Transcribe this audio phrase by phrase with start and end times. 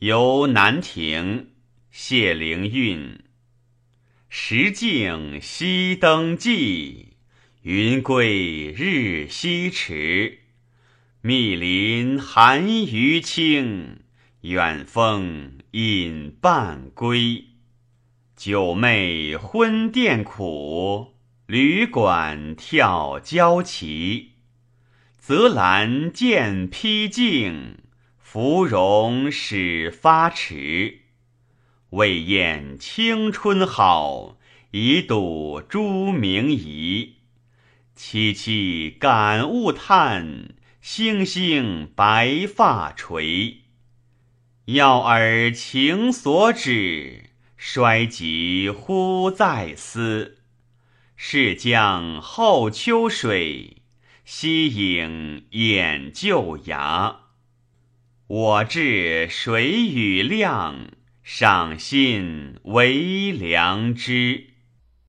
[0.00, 1.52] 游南亭，
[1.90, 3.18] 谢灵运。
[4.28, 7.14] 石径西登际，
[7.62, 10.40] 云归日西迟。
[11.22, 14.00] 密林寒余清，
[14.42, 17.44] 远风引半归。
[18.36, 21.14] 九妹昏殿苦，
[21.46, 24.32] 旅馆跳娇旗。
[25.16, 27.78] 泽兰见披径，
[28.36, 30.98] 芙蓉始发迟。
[31.88, 34.36] 未厌青春好，
[34.72, 37.14] 已睹朱明仪。
[37.96, 40.50] 凄凄感物叹，
[40.82, 43.62] 星星白发垂。
[44.66, 50.40] 要尔情所止，衰极忽再思。
[51.16, 53.78] 是将后秋水，
[54.26, 57.20] 夕影掩旧崖。
[58.28, 60.88] 我至水与量，
[61.22, 64.55] 赏心为良知。